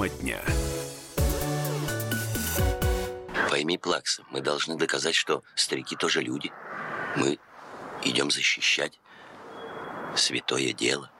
[0.00, 0.38] Тема дня.
[3.50, 6.50] Пойми, Плакса, мы должны доказать, что старики тоже люди.
[7.16, 7.38] Мы
[8.04, 8.98] идем защищать
[10.16, 11.10] святое дело.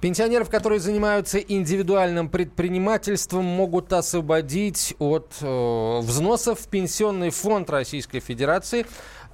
[0.00, 8.84] Пенсионеров, которые занимаются индивидуальным предпринимательством, могут освободить от э, взносов в Пенсионный фонд Российской Федерации.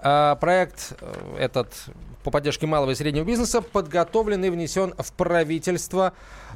[0.03, 1.73] А проект э, этот
[2.27, 6.13] по поддержке малого и среднего бизнеса подготовлен и внесен в правительство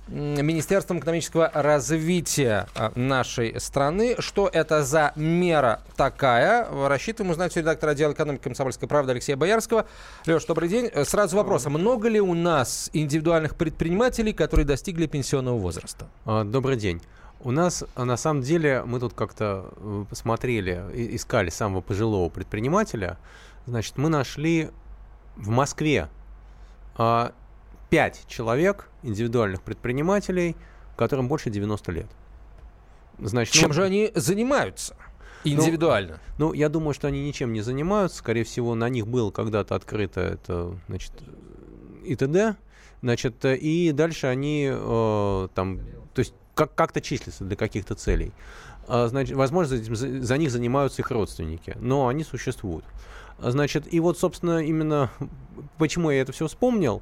[0.09, 4.17] Министерством экономического развития а, нашей страны.
[4.19, 6.67] Что это за мера такая?
[6.89, 9.87] Рассчитываем узнать сегодня редактор отдела экономики комсомольской правды Алексея Боярского.
[10.27, 10.91] Леш, добрый день.
[11.05, 11.67] Сразу вопрос.
[11.67, 16.07] А много ли у нас индивидуальных предпринимателей, которые достигли пенсионного возраста?
[16.25, 17.01] А, добрый день.
[17.43, 20.85] У нас, на самом деле, мы тут как-то э, посмотрели,
[21.17, 23.17] искали самого пожилого предпринимателя.
[23.67, 24.71] Значит, мы нашли
[25.37, 26.09] в Москве
[26.97, 27.33] а,
[27.91, 30.57] 5 человек, индивидуальных предпринимателей,
[30.97, 32.07] которым больше 90 лет.
[33.19, 34.97] Значит, Чем ну, же они занимаются?
[35.45, 36.21] Ну, индивидуально.
[36.39, 38.19] Ну, ну, я думаю, что они ничем не занимаются.
[38.19, 41.13] Скорее всего, на них было когда-то открыто это, значит,
[42.05, 42.59] ИТД.
[43.03, 45.81] Значит, и дальше они э, там,
[46.13, 48.33] то есть как- как-то числятся для каких-то целей.
[48.87, 52.85] А, значит, возможно, за, за них занимаются их родственники, но они существуют.
[53.39, 55.11] Значит, и вот, собственно, именно
[55.79, 57.01] почему я это все вспомнил.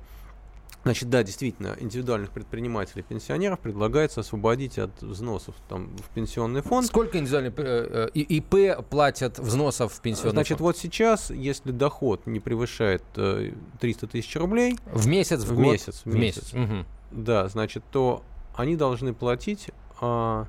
[0.84, 6.86] Значит, да, действительно, индивидуальных предпринимателей, пенсионеров предлагается освободить от взносов там, в пенсионный фонд.
[6.86, 10.60] Сколько индивидуальных э, э ИП платят взносов в пенсионный Значит, фонд?
[10.60, 14.78] вот сейчас, если доход не превышает э, 300 тысяч рублей...
[14.92, 15.72] В месяц, в, в год?
[15.72, 16.02] месяц?
[16.04, 16.52] В месяц.
[16.52, 16.70] В месяц.
[16.70, 16.86] Угу.
[17.22, 18.22] Да, значит, то
[18.54, 19.70] они должны платить...
[20.00, 20.44] Э,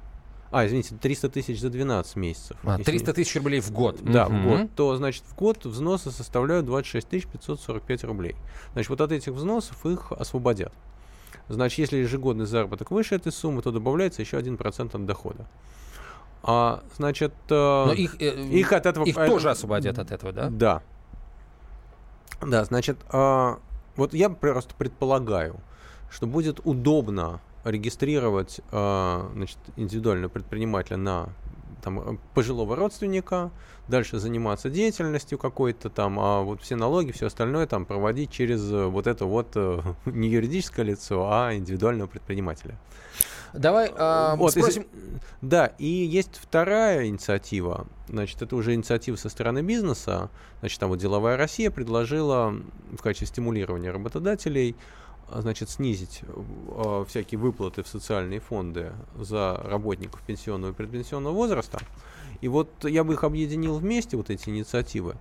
[0.52, 2.58] а, извините, 300 тысяч за 12 месяцев.
[2.64, 4.00] А, 300 тысяч рублей в год.
[4.02, 4.36] Да, угу.
[4.36, 4.76] в год.
[4.76, 8.36] То, значит, в год взносы составляют 26 545 рублей.
[8.74, 10.74] Значит, вот от этих взносов их освободят.
[11.50, 15.48] Значит, если ежегодный заработок выше этой суммы, то добавляется еще 1% от дохода.
[16.42, 19.06] А, значит, э, Но их, э, их от этого...
[19.06, 20.50] Их э, тоже освободят от этого, да?
[20.50, 20.82] Да.
[22.42, 23.56] Да, значит, э,
[23.96, 25.60] вот я просто предполагаю,
[26.10, 31.30] что будет удобно регистрировать э, значит, индивидуального предпринимателя на
[31.82, 33.52] там, пожилого родственника,
[33.88, 38.86] дальше заниматься деятельностью какой-то там, а вот все налоги, все остальное там проводить через э,
[38.86, 42.78] вот это вот э, не юридическое лицо, а индивидуального предпринимателя.
[43.54, 44.84] Давай э, вот, спросим.
[44.84, 47.88] Если, да, и есть вторая инициатива.
[48.08, 50.30] Значит, это уже инициатива со стороны бизнеса.
[50.60, 52.54] Значит, там вот деловая Россия предложила
[52.92, 55.00] в качестве стимулирования работодателей а,
[55.36, 61.80] значит, снизить э, всякие выплаты в социальные фонды за работников пенсионного и предпенсионного возраста.
[62.42, 65.16] И вот я бы их объединил вместе, вот эти инициативы.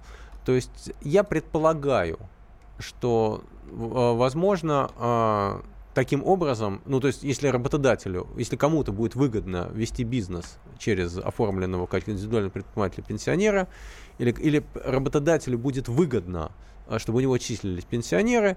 [0.44, 2.18] То есть я предполагаю,
[2.78, 5.60] что, э, возможно, э,
[5.94, 11.86] таким образом, ну, то есть, если работодателю, если кому-то будет выгодно вести бизнес через оформленного
[11.86, 13.68] как индивидуального предпринимателя пенсионера,
[14.18, 16.52] или, или работодателю будет выгодно,
[16.98, 18.56] чтобы у него числились пенсионеры,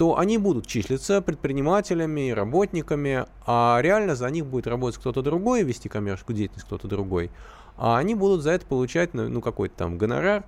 [0.00, 5.90] то они будут числиться предпринимателями, работниками, а реально за них будет работать кто-то другой, вести
[5.90, 7.30] коммерческую деятельность кто-то другой,
[7.76, 10.44] а они будут за это получать ну, ну какой-то там гонорар,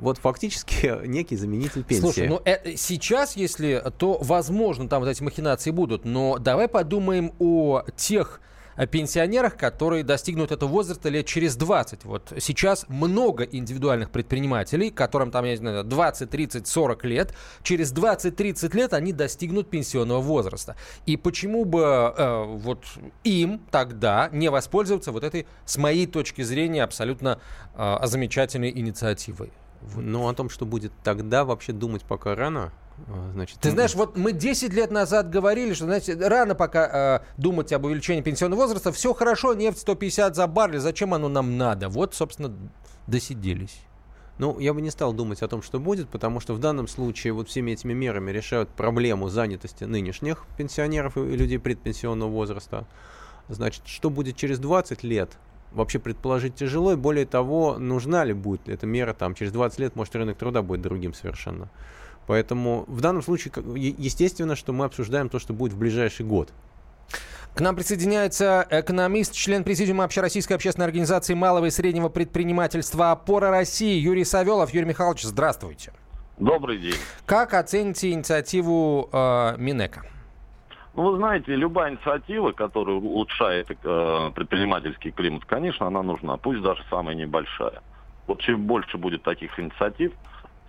[0.00, 2.00] вот фактически некий заменитель пенсии.
[2.00, 7.32] Слушай, ну э, сейчас, если, то возможно там вот эти махинации будут, но давай подумаем
[7.38, 8.40] о тех
[8.84, 12.04] пенсионерах, которые достигнут этого возраста лет через 20.
[12.04, 17.34] Вот сейчас много индивидуальных предпринимателей, которым там, я не знаю, 20, 30, 40 лет.
[17.62, 20.76] Через 20-30 лет они достигнут пенсионного возраста.
[21.06, 22.84] И почему бы э, вот
[23.24, 27.40] им тогда не воспользоваться вот этой, с моей точки зрения, абсолютно
[27.74, 29.52] э, замечательной инициативой?
[29.94, 32.72] Ну, о том, что будет тогда, вообще думать пока рано.
[33.08, 37.40] А, значит, Ты знаешь, вот мы 10 лет назад говорили, что знаете, рано пока э,
[37.40, 38.92] думать об увеличении пенсионного возраста.
[38.92, 41.88] Все хорошо, нефть 150 за баррель, зачем оно нам надо?
[41.88, 42.52] Вот, собственно,
[43.06, 43.80] досиделись.
[44.38, 47.32] Ну, я бы не стал думать о том, что будет, потому что в данном случае
[47.32, 52.86] вот всеми этими мерами решают проблему занятости нынешних пенсионеров и людей предпенсионного возраста.
[53.48, 55.38] Значит, что будет через 20 лет,
[55.72, 59.96] вообще предположить тяжело, и более того, нужна ли будет эта мера там через 20 лет,
[59.96, 61.68] может, рынок труда будет другим совершенно.
[62.26, 63.52] Поэтому в данном случае,
[63.98, 66.50] естественно, что мы обсуждаем то, что будет в ближайший год.
[67.54, 73.98] К нам присоединяется экономист, член президиума Общероссийской общественной организации малого и среднего предпринимательства «Опора России»
[73.98, 74.74] Юрий Савелов.
[74.74, 75.92] Юрий Михайлович, здравствуйте.
[76.36, 76.96] Добрый день.
[77.24, 80.04] Как оцените инициативу э, Минэка?
[80.96, 86.82] Ну, вы знаете, любая инициатива, которая улучшает э, предпринимательский климат, конечно, она нужна, пусть даже
[86.88, 87.82] самая небольшая.
[88.26, 90.12] Вот чем больше будет таких инициатив,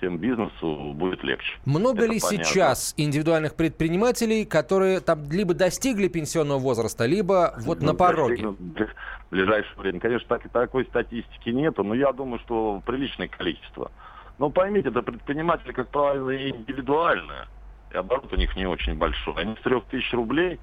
[0.01, 1.57] тем бизнесу будет легче.
[1.65, 2.43] Много Это ли понятно.
[2.43, 8.47] сейчас индивидуальных предпринимателей, которые там либо достигли пенсионного возраста, либо вот ну, на пороге?
[8.49, 9.99] В ближайшее время.
[9.99, 13.91] Конечно, так, такой статистики нету, но я думаю, что приличное количество.
[14.37, 17.47] Но поймите, это предприниматели, как правило, индивидуальные.
[17.91, 19.35] И оборот у них не очень большой.
[19.35, 20.59] Они с 3 тысяч рублей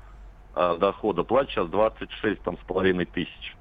[0.54, 3.56] а, дохода платят сейчас 26 там, с половиной тысяч.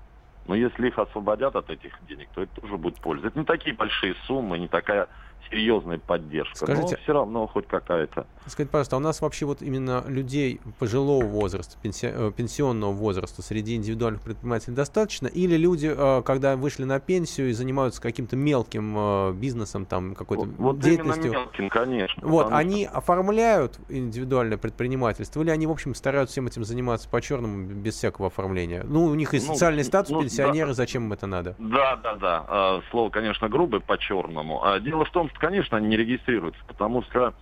[0.46, 3.28] Но если их освободят от этих денег, то это тоже будет польза.
[3.28, 5.08] Это не такие большие суммы, не такая
[5.50, 6.56] серьезная поддержка.
[6.56, 8.26] Скажите, но все равно хоть какая-то.
[8.46, 13.76] Скажите, пожалуйста, а у нас вообще вот именно людей пожилого возраста, э, пенсионного возраста среди
[13.76, 15.28] индивидуальных предпринимателей достаточно?
[15.28, 20.46] Или люди, э, когда вышли на пенсию и занимаются каким-то мелким э, бизнесом, там какой-то
[20.46, 21.26] вот, вот деятельностью?
[21.26, 22.28] именно мелким, конечно.
[22.28, 22.98] Вот, они что...
[22.98, 28.84] оформляют индивидуальное предпринимательство или они, в общем, стараются всем этим заниматься по-черному, без всякого оформления?
[28.86, 30.74] Ну, у них и ну, социальный статус ну, пенсионеры, да.
[30.74, 31.56] зачем им это надо?
[31.60, 32.82] Да, да, да.
[32.92, 34.64] Слово, конечно, грубое по-черному.
[34.64, 37.34] А дело в том, что конечно, они не регистрируются, потому что,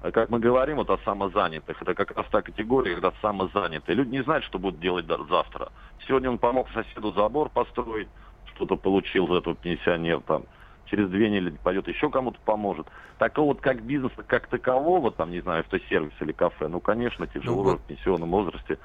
[0.00, 3.96] как мы говорим вот о самозанятых, это как раз та категория, когда самозанятые.
[3.96, 5.70] Люди не знают, что будут делать завтра.
[6.06, 8.08] Сегодня он помог соседу забор построить,
[8.54, 10.44] что-то получил за этого пенсионер там.
[10.86, 12.86] Через две недели пойдет еще кому-то поможет.
[13.18, 17.62] Такого вот как бизнеса, как такового, там, не знаю, автосервис или кафе, ну, конечно, тяжело
[17.62, 18.78] ну, в пенсионном возрасте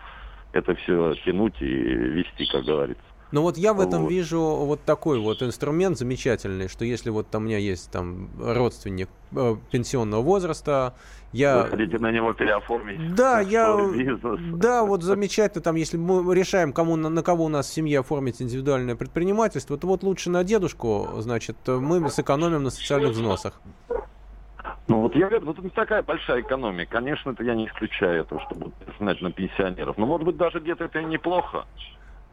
[0.54, 3.04] это все тянуть и вести, как говорится.
[3.32, 4.12] Но вот я в этом вот.
[4.12, 9.10] вижу вот такой вот инструмент замечательный, что если вот там у меня есть там родственник
[9.36, 10.94] э, пенсионного возраста,
[11.32, 11.64] я...
[11.64, 13.14] Вы хотите на него переоформить?
[13.16, 13.76] Да, я...
[13.76, 14.40] Бизнес.
[14.54, 18.00] Да, вот замечательно, там, если мы решаем, кому, на, на кого у нас в семье
[18.00, 23.60] оформить индивидуальное предпринимательство, то вот лучше на дедушку, значит, мы сэкономим на социальных взносах.
[24.88, 26.86] Ну вот я говорю, ну это не такая большая экономия.
[26.86, 29.98] Конечно, это я не исключаю этого, чтобы знать на пенсионеров.
[29.98, 31.66] Но может быть даже где-то это и неплохо.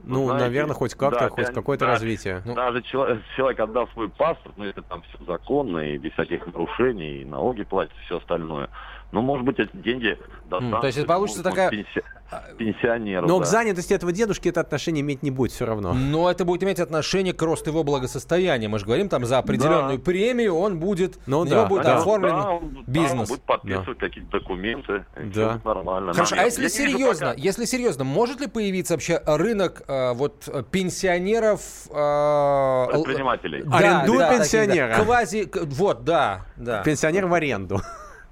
[0.05, 2.43] Ну, знаете, наверное, хоть как-то, да, хоть какое-то да, развитие.
[2.45, 2.55] Ну.
[2.55, 7.23] Даже человек, человек отдав свой паспорт, ну, это там все законно и без всяких нарушений,
[7.23, 8.69] и налоги платят, все остальное.
[9.13, 10.77] Ну, может быть, эти деньги достанутся.
[10.77, 11.71] Mm, то есть получится такая...
[11.71, 12.03] Пенси...
[12.59, 13.45] Пенсионеру, Но да.
[13.45, 15.93] к занятости этого дедушки это отношение иметь не будет все равно.
[15.93, 18.69] Но это будет иметь отношение к росту его благосостояния.
[18.69, 20.05] Мы же говорим там за определенную да.
[20.05, 21.99] премию он будет, ну, да, будет да.
[21.99, 23.13] оформлен да, он, бизнес.
[23.13, 24.07] Да, он будет подписывать да.
[24.07, 25.05] какие-то документы.
[25.35, 25.61] Да.
[25.65, 26.13] Нормально.
[26.13, 27.41] Хорошо, а если серьезно, пока...
[27.41, 31.61] если серьезно, может ли появиться вообще рынок э, вот пенсионеров...
[31.91, 33.63] Э, Предпринимателей.
[33.65, 34.97] Да, Арендуй да, пенсионера.
[34.97, 36.83] Да, квази, вот, да, да.
[36.83, 37.81] Пенсионер в аренду.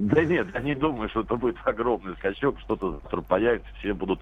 [0.01, 4.19] Да нет, я не думаю, что это будет огромный скачок, что-то завтра появится, все будут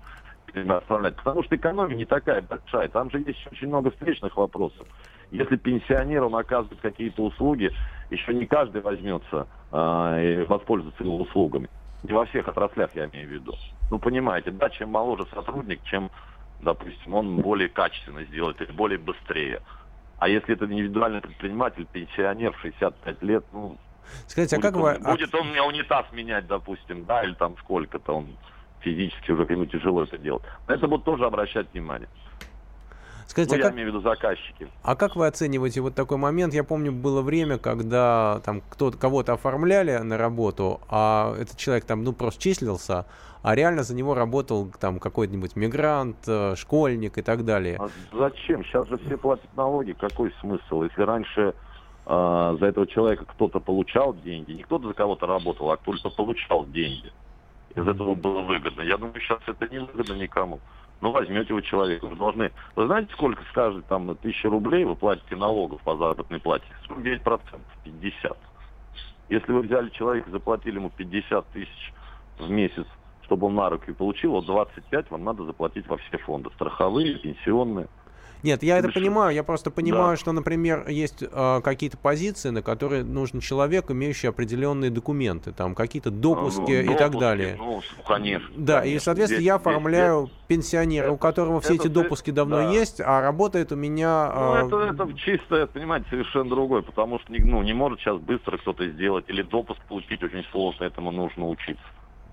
[0.53, 1.15] отправлять.
[1.15, 2.89] Потому что экономия не такая большая.
[2.89, 4.89] Там же есть очень много встречных вопросов.
[5.31, 7.71] Если пенсионерам оказывают какие-то услуги,
[8.11, 11.69] еще не каждый возьмется э, и воспользуется его услугами.
[12.03, 13.55] Не во всех отраслях, я имею в виду.
[13.89, 16.11] Ну, понимаете, да, чем моложе сотрудник, чем,
[16.61, 19.61] допустим, он более качественно сделает или более быстрее.
[20.19, 23.79] А если это индивидуальный предприниматель, пенсионер, 65 лет, ну,
[24.27, 25.13] Скажите, будет а как он, вы...
[25.13, 28.29] Будет он мне унитаз менять, допустим, да, или там сколько-то он
[28.81, 30.43] физически уже ему тяжело это делать.
[30.67, 32.09] На это будут тоже обращать внимание.
[33.27, 33.75] Скажите, ну, а я как...
[33.75, 34.69] имею в виду заказчики.
[34.83, 36.55] А как вы оцениваете вот такой момент?
[36.55, 42.05] Я помню, было время, когда там кто-то кого-то оформляли на работу, а этот человек там
[42.05, 43.05] ну просто числился,
[43.43, 47.79] а реально за него работал там какой-нибудь мигрант, э, школьник и так далее.
[47.79, 48.65] А зачем?
[48.65, 49.93] Сейчас же все платят налоги.
[49.93, 50.85] Какой смысл?
[50.85, 51.55] Если раньше
[52.09, 56.67] э, за этого человека кто-то получал деньги, не кто-то за кого-то работал, а кто-то получал
[56.67, 57.13] деньги.
[57.77, 58.81] Из этого было выгодно.
[58.81, 60.61] Я думаю, сейчас это не выгодно никому.
[61.01, 62.51] Ну, возьмете вы человека, вы должны...
[62.75, 66.65] Вы знаете, сколько с каждой там тысячи рублей вы платите налогов по заработной плате?
[66.89, 67.41] 49%,
[67.85, 68.37] 50%.
[69.29, 71.93] Если вы взяли человека, заплатили ему 50 тысяч
[72.39, 72.87] в месяц,
[73.23, 76.51] чтобы он на руки получил, вот 25 вам надо заплатить во все фонды.
[76.55, 77.89] Страховые, пенсионные.
[78.43, 79.35] Нет, я это понимаю.
[79.35, 80.17] Я просто понимаю, да.
[80.17, 86.11] что, например, есть э, какие-то позиции, на которые нужен человек, имеющий определенные документы, там какие-то
[86.11, 87.57] допуски ну, и допуски, так далее.
[87.59, 88.49] Ну, конечно.
[88.57, 88.97] Да, конечно.
[88.97, 92.71] и, соответственно, здесь, я оформляю здесь, пенсионера, это, у которого все эти допуски давно да.
[92.71, 94.31] есть, а работает у меня...
[94.35, 94.63] Э...
[94.63, 98.89] Ну, это, это чисто, понимаете, совершенно другое, потому что ну, не может сейчас быстро кто-то
[98.89, 101.83] сделать, или допуск получить очень сложно, этому нужно учиться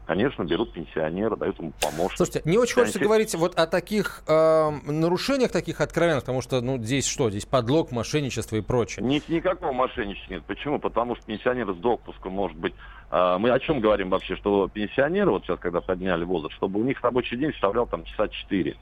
[0.06, 2.16] конечно, берут пенсионера, дают ему помощь.
[2.16, 6.78] Слушайте, не очень хочется говорить вот о таких э, нарушениях, таких откровенных, потому что, ну,
[6.78, 7.30] здесь что?
[7.30, 9.06] Здесь подлог, мошенничество и прочее.
[9.06, 10.44] Ни, никакого мошенничества нет.
[10.46, 10.80] Почему?
[10.80, 12.74] Потому что пенсионер с допуском может быть...
[13.12, 14.36] Э, мы о чем говорим вообще?
[14.36, 18.28] Что пенсионеры, вот сейчас, когда подняли возраст, чтобы у них рабочий день составлял там часа
[18.28, 18.76] 4.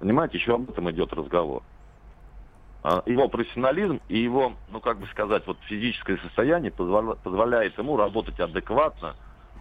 [0.00, 1.62] Понимаете, еще об этом идет разговор
[2.82, 8.38] а, его профессионализм и его, ну как бы сказать, вот физическое состояние позволяет ему работать
[8.38, 9.16] адекватно,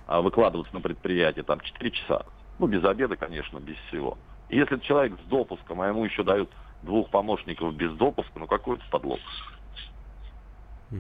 [0.08, 2.26] выкладываться на предприятие там 4 часа.
[2.60, 4.18] Ну, без обеда, конечно, без всего.
[4.50, 6.50] И если человек с допуском, а ему еще дают
[6.82, 9.20] двух помощников без допуска, ну какой это подлог?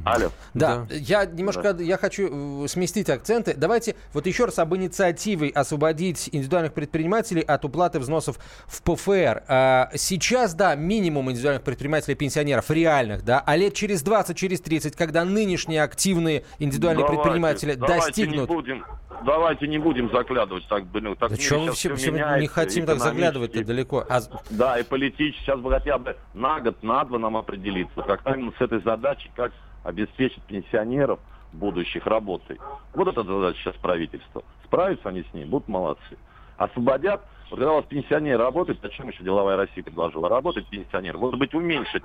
[0.03, 0.31] Алло.
[0.53, 0.95] Да, Да.
[0.95, 3.53] я немножко я хочу э, сместить акценты.
[3.55, 9.43] Давайте вот еще раз об инициативе освободить индивидуальных предпринимателей от уплаты взносов в ПФР.
[9.47, 14.95] А, сейчас, да, минимум индивидуальных предпринимателей пенсионеров реальных, да, а лет через 20, через 30,
[14.95, 18.49] когда нынешние активные индивидуальные Давайте, предприниматели давайте достигнут...
[18.49, 18.85] Не будем,
[19.25, 22.85] давайте не будем заглядывать так, блин, так Да чё вы все, все не меняется, хотим
[22.85, 24.05] так заглядывать-то далеко?
[24.09, 24.19] А,
[24.49, 28.51] Да, и политически сейчас бы хотя бы на год, на два нам определиться, как именно
[28.57, 29.51] с этой задачей, как
[29.83, 31.19] обеспечить пенсионеров
[31.53, 32.59] будущих работой.
[32.93, 34.43] Вот эта задача сейчас правительства.
[34.65, 36.17] Справятся они с ней, будут молодцы.
[36.57, 40.29] Освободят, вот когда у вас пенсионер работает, зачем еще деловая Россия предложила?
[40.29, 42.03] Работать пенсионер, может быть, уменьшить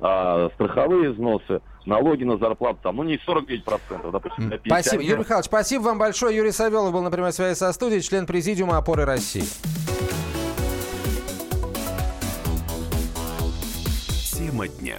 [0.00, 4.60] а, страховые взносы, налоги на зарплату, там, ну не 49%, допустим, для Спасибо.
[4.62, 5.08] пенсионеров.
[5.08, 6.36] Юрий Михайлович, спасибо вам большое.
[6.36, 9.44] Юрий Савелов был на прямой связи со студией, член Президиума опоры России.
[14.36, 14.98] Тема дня.